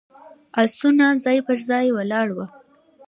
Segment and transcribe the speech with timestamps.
[0.61, 2.49] آسونه ځای پر ځای ولاړ ول.